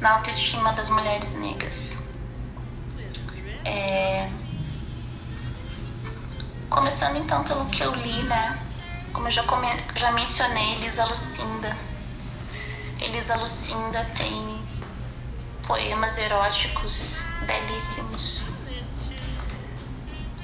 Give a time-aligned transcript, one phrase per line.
[0.00, 2.02] na autoestima das mulheres negras.
[3.64, 4.30] É...
[6.70, 8.58] Começando então pelo que eu li, né?
[9.12, 9.68] Como eu já, come...
[9.96, 11.76] já mencionei, Elisa Lucinda.
[13.00, 14.60] Elisa Lucinda tem
[15.66, 18.42] poemas eróticos belíssimos,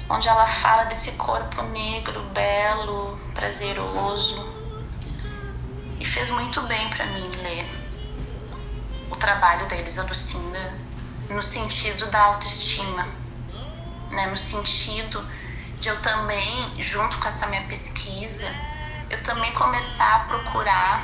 [0.09, 4.53] onde ela fala desse corpo negro, belo, prazeroso.
[5.99, 7.84] E fez muito bem para mim ler
[9.09, 10.73] o trabalho da Elisa Lucinda
[11.29, 13.07] no sentido da autoestima,
[14.11, 14.27] né?
[14.27, 15.25] no sentido
[15.79, 18.47] de eu também, junto com essa minha pesquisa,
[19.09, 21.03] eu também começar a procurar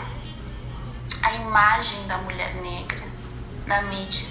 [1.22, 3.04] a imagem da mulher negra
[3.66, 4.28] na mídia.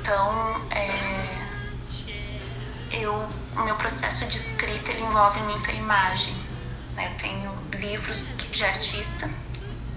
[0.00, 1.38] Então, é,
[2.92, 3.14] eu,
[3.56, 6.34] o meu processo de escrita ele envolve muita imagem.
[6.94, 7.12] Né?
[7.12, 9.26] Eu tenho livros de artista,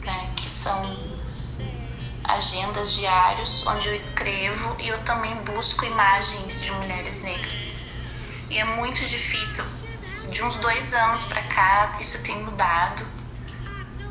[0.02, 1.21] né, que são
[2.24, 7.78] agendas diários onde eu escrevo e eu também busco imagens de mulheres negras.
[8.50, 9.64] E é muito difícil.
[10.30, 13.06] De uns dois anos para cá isso tem mudado,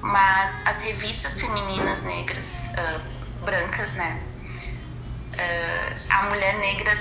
[0.02, 4.22] mas as revistas femininas negras, uh, brancas, né?
[5.32, 6.92] Uh, a mulher negra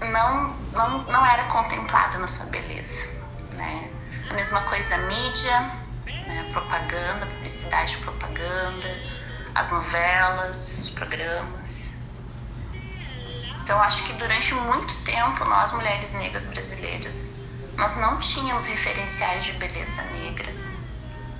[0.00, 3.22] não, não, não era contemplada na sua beleza,
[3.54, 3.90] né?
[4.28, 5.60] A mesma coisa a mídia,
[6.06, 6.50] né?
[6.52, 8.88] propaganda, publicidade propaganda,
[9.54, 11.96] as novelas, os programas.
[13.62, 17.42] Então acho que durante muito tempo nós mulheres negras brasileiras
[17.76, 20.52] nós não tínhamos referenciais de beleza negra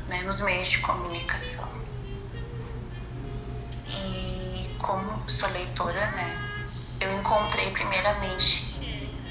[0.08, 1.70] né, nos meios de comunicação.
[3.86, 6.66] E como sou leitora, né,
[7.00, 8.80] eu encontrei primeiramente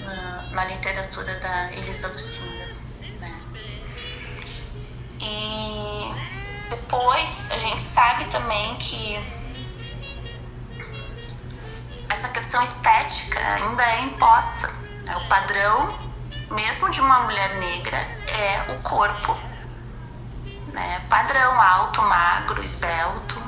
[0.03, 2.60] na, na literatura da Elisa Lucinda.
[6.91, 9.17] Depois a gente sabe também que
[12.09, 14.67] essa questão estética ainda é imposta.
[15.05, 15.15] Né?
[15.15, 15.97] O padrão,
[16.49, 19.33] mesmo de uma mulher negra, é o corpo
[20.73, 21.01] né?
[21.09, 23.39] padrão alto, magro, esbelto,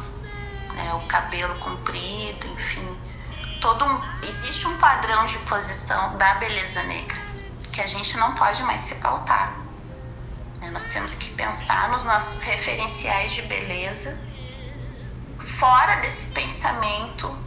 [0.74, 0.94] né?
[0.94, 2.98] o cabelo comprido, enfim.
[3.60, 7.22] Todo um, existe um padrão de posição da beleza negra
[7.74, 9.63] que a gente não pode mais se pautar.
[10.74, 14.20] Nós temos que pensar nos nossos referenciais de beleza
[15.40, 17.38] fora desse pensamento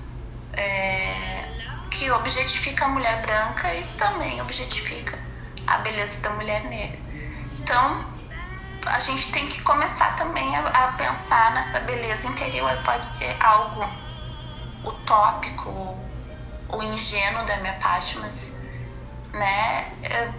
[0.52, 1.42] é,
[1.90, 5.18] que objetifica a mulher branca e também objetifica
[5.66, 7.00] a beleza da mulher negra.
[7.58, 8.06] Então,
[8.86, 12.80] a gente tem que começar também a, a pensar nessa beleza interior.
[12.84, 13.90] Pode ser algo
[14.84, 15.98] utópico
[16.68, 18.62] ou ingênuo da minha parte, mas,
[19.32, 20.32] né, é,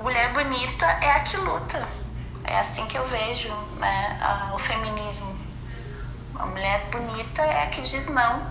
[0.00, 2.01] mulher bonita é a que luta.
[2.44, 5.38] É assim que eu vejo né, a, o feminismo.
[6.34, 8.50] A mulher bonita é a que diz não.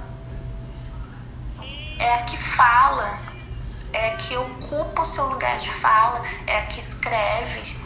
[1.99, 3.19] É a que fala,
[3.93, 7.77] é a que ocupa o seu lugar de fala, é a que escreve,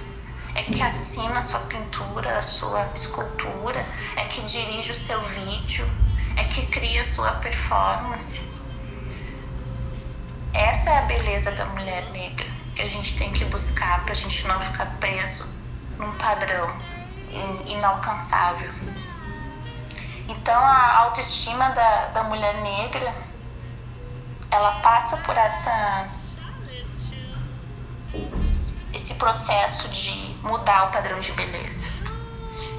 [0.54, 3.86] é que assina a sua pintura, a sua escultura,
[4.16, 5.86] é que dirige o seu vídeo,
[6.38, 8.50] é que cria a sua performance.
[10.54, 14.16] Essa é a beleza da mulher negra que a gente tem que buscar para a
[14.16, 15.55] gente não ficar preso
[15.98, 16.76] num padrão
[17.68, 18.72] inalcançável.
[20.28, 23.14] Então a autoestima da, da mulher negra
[24.50, 26.08] ela passa por essa
[28.94, 30.12] esse processo de
[30.42, 31.92] mudar o padrão de beleza.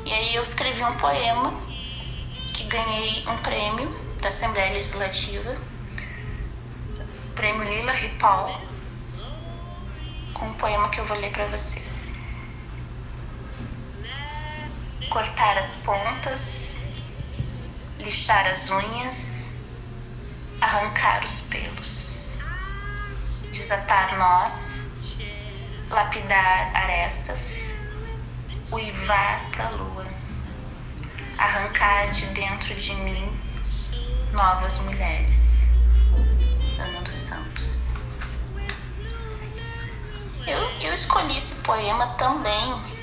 [0.04, 1.52] E aí eu escrevi um poema
[2.54, 5.54] que ganhei um prêmio da Assembleia Legislativa,
[7.34, 8.56] prêmio Lila Ripaul,
[10.32, 12.15] com um poema que eu vou ler para vocês.
[15.16, 16.88] Cortar as pontas,
[17.98, 19.56] lixar as unhas,
[20.60, 22.38] arrancar os pelos,
[23.50, 24.92] desatar nós
[25.88, 27.80] lapidar arestas,
[28.70, 30.06] uivar para a lua,
[31.38, 33.40] arrancar de dentro de mim
[34.32, 35.78] novas mulheres.
[36.78, 37.94] Ana dos Santos.
[40.46, 42.95] Eu, eu escolhi esse poema também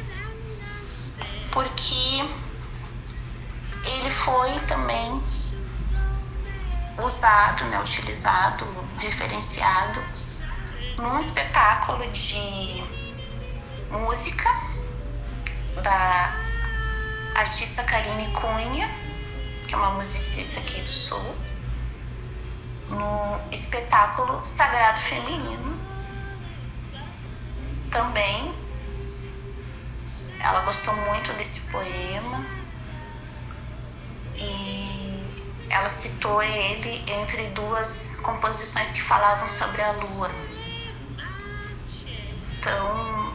[1.54, 2.28] porque
[3.86, 5.24] ele foi também
[7.06, 8.66] usado, né, utilizado,
[8.98, 10.04] referenciado
[10.98, 12.84] num espetáculo de
[13.92, 14.50] música
[15.84, 16.40] da
[17.36, 18.90] artista Karine Cunha,
[19.68, 21.36] que é uma musicista aqui do Sul,
[22.90, 25.80] no espetáculo Sagrado Feminino.
[27.92, 28.53] Também
[30.44, 32.46] ela gostou muito desse poema
[34.36, 35.24] e
[35.70, 40.30] ela citou ele entre duas composições que falavam sobre a lua.
[42.60, 43.34] Então,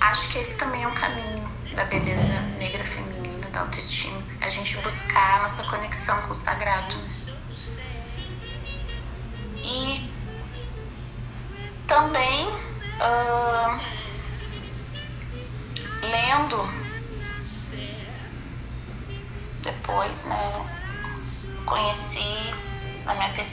[0.00, 4.20] acho que esse também é um caminho da beleza negra feminina, da autoestima.
[4.40, 6.96] A gente buscar a nossa conexão com o sagrado.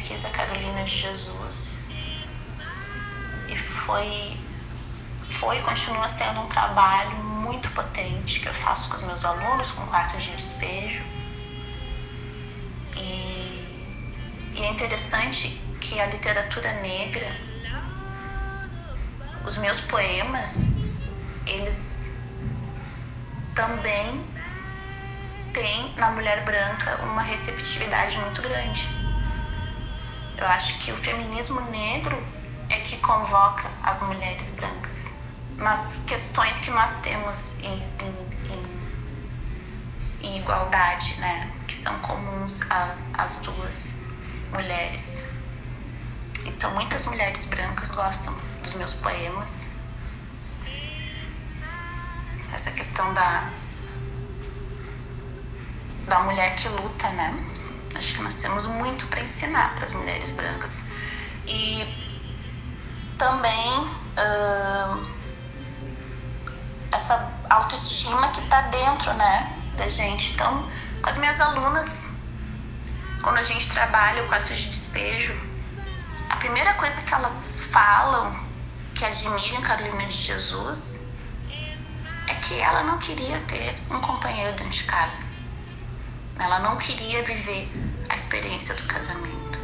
[0.07, 1.83] Pesquisa Carolina de Jesus
[3.49, 4.37] e foi
[5.29, 9.71] foi e continua sendo um trabalho muito potente que eu faço com os meus alunos
[9.71, 11.03] com quartos de despejo
[12.95, 17.29] e, e é interessante que a literatura negra
[19.45, 20.77] os meus poemas
[21.45, 22.21] eles
[23.53, 24.25] também
[25.53, 29.06] tem na mulher branca uma receptividade muito grande.
[30.37, 32.23] Eu acho que o feminismo negro
[32.69, 35.17] é que convoca as mulheres brancas
[35.57, 38.61] nas questões que nós temos em, em,
[40.21, 41.51] em, em igualdade, né?
[41.67, 42.61] que são comuns
[43.17, 44.03] às duas
[44.51, 45.31] mulheres.
[46.45, 49.77] Então, muitas mulheres brancas gostam dos meus poemas.
[52.53, 53.51] Essa questão da
[56.07, 57.56] da mulher que luta, né?
[57.95, 60.87] Acho que nós temos muito para ensinar para as mulheres brancas.
[61.47, 61.83] E
[63.17, 65.07] também uh,
[66.91, 70.33] essa autoestima que está dentro, né, da gente.
[70.33, 70.69] Então,
[71.01, 72.17] com as minhas alunas,
[73.21, 75.35] quando a gente trabalha o quarto de despejo,
[76.29, 78.47] a primeira coisa que elas falam
[78.93, 81.13] que admiram Carolina de Jesus
[82.27, 85.36] é que ela não queria ter um companheiro dentro de casa.
[86.39, 87.69] Ela não queria viver
[88.09, 89.59] a experiência do casamento.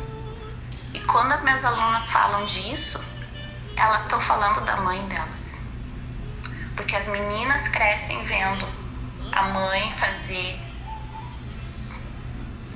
[0.94, 3.04] E quando as minhas alunas falam disso,
[3.76, 5.68] elas estão falando da mãe delas.
[6.76, 8.68] Porque as meninas crescem vendo
[9.32, 10.60] a mãe fazer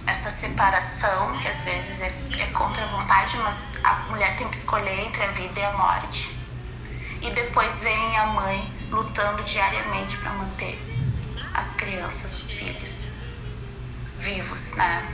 [0.05, 4.55] essa separação, que às vezes é, é contra a vontade, mas a mulher tem que
[4.55, 6.37] escolher entre a vida e a morte.
[7.21, 10.79] E depois vem a mãe lutando diariamente para manter
[11.53, 13.17] as crianças, os filhos
[14.19, 15.07] vivos, né?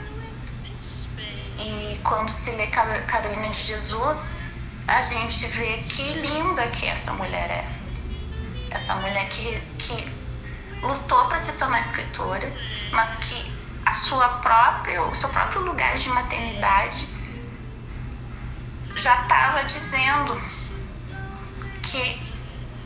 [1.60, 4.54] E quando se lê Carolina de Jesus,
[4.88, 7.68] a gente vê que linda que essa mulher é.
[8.72, 10.12] Essa mulher que, que
[10.82, 12.52] lutou para se tornar escritora,
[12.92, 13.54] mas que
[13.86, 17.08] a sua própria, o seu próprio lugar de maternidade
[18.96, 20.42] já estava dizendo
[21.82, 22.34] que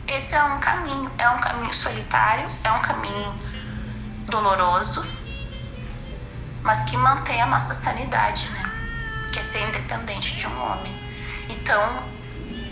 [0.08, 3.34] esse é um caminho, é um caminho solitário, é um caminho
[4.26, 5.06] doloroso,
[6.68, 8.70] mas que mantém a nossa sanidade, né?
[9.32, 10.94] Que é ser independente de um homem.
[11.48, 12.04] Então,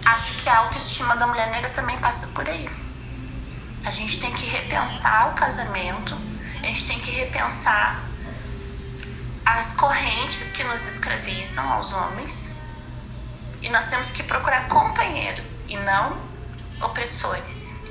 [0.04, 2.68] acho que a autoestima da mulher negra também passa por aí.
[3.86, 6.14] A gente tem que repensar o casamento,
[6.62, 8.04] a gente tem que repensar
[9.46, 12.56] as correntes que nos escravizam aos homens.
[13.62, 16.20] E nós temos que procurar companheiros e não
[16.82, 17.86] opressores.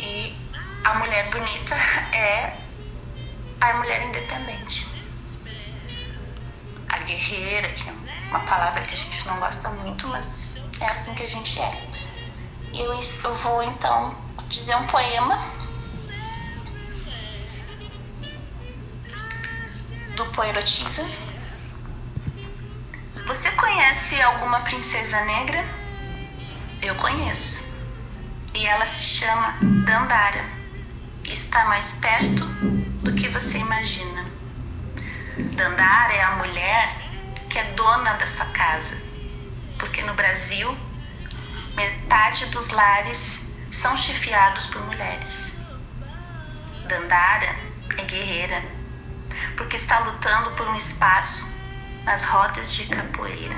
[0.00, 0.36] E
[0.82, 1.76] a mulher bonita
[2.12, 2.59] é
[3.60, 4.88] a mulher independente.
[6.88, 7.92] A guerreira, que é
[8.30, 11.90] uma palavra que a gente não gosta muito, mas é assim que a gente é.
[12.74, 14.16] Eu, eu vou então
[14.48, 15.38] dizer um poema
[20.16, 21.10] do poerotismo.
[23.26, 25.64] Você conhece alguma princesa negra?
[26.82, 27.64] Eu conheço.
[28.54, 30.59] E ela se chama Dandara.
[31.30, 32.44] Está mais perto
[33.04, 34.26] do que você imagina.
[35.54, 36.96] Dandara é a mulher
[37.48, 39.00] que é dona da sua casa,
[39.78, 40.76] porque no Brasil
[41.76, 45.56] metade dos lares são chefiados por mulheres.
[46.88, 47.54] Dandara
[47.96, 48.64] é guerreira,
[49.56, 51.48] porque está lutando por um espaço
[52.04, 53.56] nas rodas de capoeira.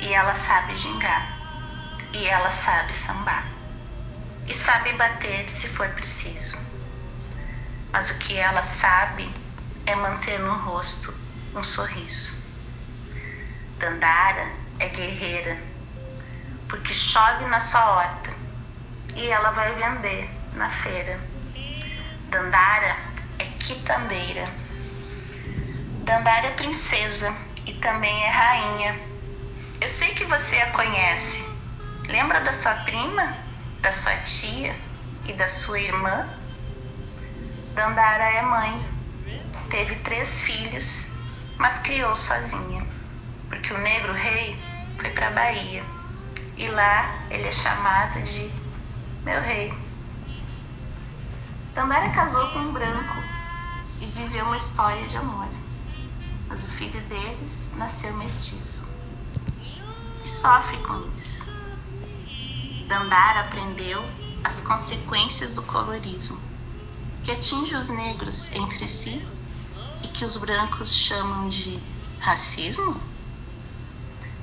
[0.00, 1.38] E ela sabe gingar,
[2.12, 3.46] e ela sabe sambar,
[4.46, 6.64] e sabe bater se for preciso
[7.94, 9.32] mas o que ela sabe
[9.86, 11.14] é manter no rosto
[11.54, 12.32] um sorriso.
[13.78, 14.48] Dandara
[14.80, 15.56] é guerreira,
[16.68, 18.32] porque chove na sua horta
[19.14, 21.20] e ela vai vender na feira.
[22.30, 22.96] Dandara
[23.38, 24.50] é quitandeira.
[26.02, 27.32] Dandara é princesa
[27.64, 29.00] e também é rainha.
[29.80, 31.48] Eu sei que você a conhece.
[32.08, 33.38] Lembra da sua prima,
[33.84, 34.74] da sua tia
[35.26, 36.26] e da sua irmã?
[37.74, 38.94] Dandara é mãe
[39.68, 41.10] teve três filhos,
[41.58, 42.86] mas criou sozinha,
[43.48, 44.56] porque o negro rei
[44.98, 45.84] foi para a Bahia
[46.56, 48.50] e lá ele é chamado de
[49.22, 49.74] meu rei.
[51.74, 53.16] Dandara casou com um branco
[54.00, 55.48] e viveu uma história de amor,
[56.48, 58.88] mas o filho deles nasceu mestiço
[60.22, 61.53] e sofre com isso.
[62.86, 64.04] Dandara aprendeu
[64.44, 66.38] as consequências do colorismo,
[67.22, 69.26] que atinge os negros entre si
[70.02, 71.82] e que os brancos chamam de
[72.20, 73.00] racismo?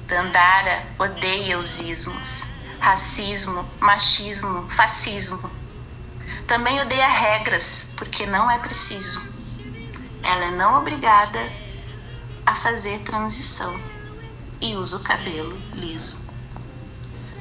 [0.07, 2.47] Dandara odeia os ismos,
[2.79, 5.49] racismo, machismo, fascismo.
[6.47, 9.21] Também odeia regras, porque não é preciso.
[10.23, 11.39] Ela é não obrigada
[12.45, 13.79] a fazer transição
[14.59, 16.20] e usa o cabelo liso.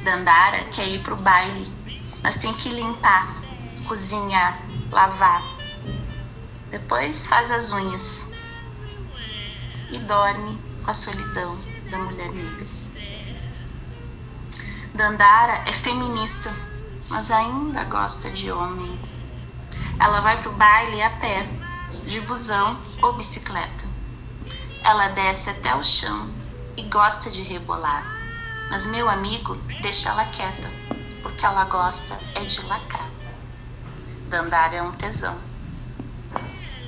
[0.04, 1.70] Dandara quer ir pro baile,
[2.22, 3.42] mas tem que limpar,
[3.86, 4.58] cozinhar,
[4.90, 5.42] lavar.
[6.70, 8.32] Depois faz as unhas
[9.92, 11.58] e dorme com a solidão
[11.90, 12.66] da mulher negra.
[14.94, 16.54] Dandara é feminista,
[17.08, 18.98] mas ainda gosta de homem.
[19.98, 21.46] Ela vai pro baile a pé,
[22.06, 23.88] de busão ou bicicleta.
[24.82, 26.30] Ela desce até o chão
[26.76, 28.19] e gosta de rebolar.
[28.70, 30.70] Mas meu amigo deixa ela quieta,
[31.24, 33.10] porque ela gosta é de lacrar.
[34.28, 35.36] Dandara é um tesão.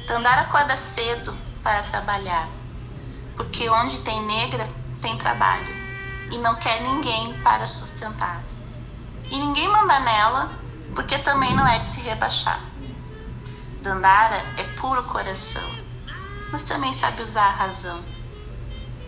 [0.06, 2.48] Dandara acorda cedo para trabalhar,
[3.34, 4.70] porque onde tem negra
[5.00, 5.74] tem trabalho
[6.30, 8.40] e não quer ninguém para sustentar.
[9.28, 10.52] E ninguém manda nela,
[10.94, 12.60] porque também não é de se rebaixar.
[13.82, 15.68] Dandara é puro coração,
[16.52, 18.04] mas também sabe usar a razão.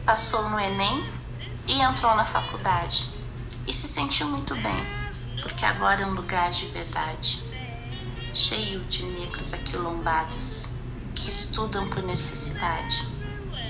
[0.05, 1.14] Passou no Enem
[1.69, 3.15] e entrou na faculdade.
[3.67, 4.87] E se sentiu muito bem,
[5.43, 7.45] porque agora é um lugar de verdade,
[8.33, 10.75] cheio de negros aquilombados
[11.15, 13.09] que estudam por necessidade.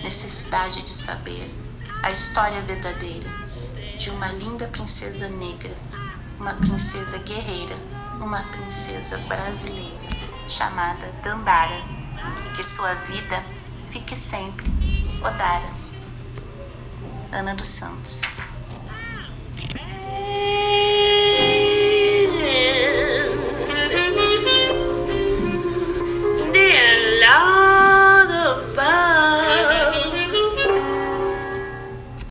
[0.03, 1.55] Necessidade de saber
[2.03, 3.31] a história verdadeira
[3.97, 5.75] de uma linda princesa negra,
[6.39, 7.77] uma princesa guerreira,
[8.21, 10.09] uma princesa brasileira
[10.49, 11.83] chamada Dandara,
[12.47, 13.45] e que sua vida
[13.89, 14.67] fique sempre
[15.23, 15.74] Odara.
[17.35, 18.54] Ana dos Santos.